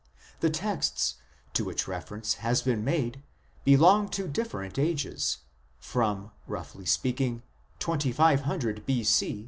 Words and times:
The 0.39 0.49
texts 0.49 1.17
l 1.45 1.51
to 1.53 1.63
which 1.65 1.87
reference 1.87 2.33
has 2.41 2.63
been 2.63 2.83
made 2.83 3.21
belong 3.63 4.09
to 4.17 4.27
different 4.27 4.79
ages, 4.79 5.43
from, 5.77 6.31
roughly 6.47 6.87
speaking, 6.87 7.43
2500 7.77 8.83
B.C. 8.87 9.39